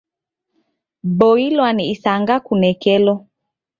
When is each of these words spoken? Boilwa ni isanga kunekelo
Boilwa 1.17 1.67
ni 1.73 1.85
isanga 1.93 2.39
kunekelo 2.39 3.13